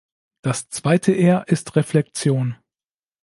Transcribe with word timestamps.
Das 0.41 0.67
zweite 0.67 1.13
"R" 1.15 1.47
ist 1.47 1.75
Reflexion. 1.75 2.55